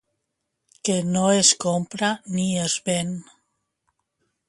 Que 0.87 0.95
no 1.17 1.27
es 1.43 1.53
compra 1.67 2.11
ni 2.39 2.49
es 2.65 2.81
ven. 2.91 3.17